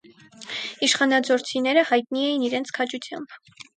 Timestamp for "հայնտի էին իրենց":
1.91-2.73